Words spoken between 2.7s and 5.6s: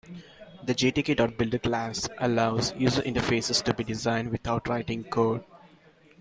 user interfaces to be designed without writing code.